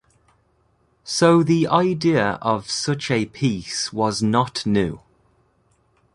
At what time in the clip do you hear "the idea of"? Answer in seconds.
1.43-2.71